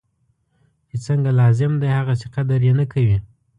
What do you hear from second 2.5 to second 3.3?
یې نه کوي.